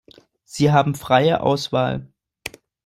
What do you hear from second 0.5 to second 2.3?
haben freie Auswahl.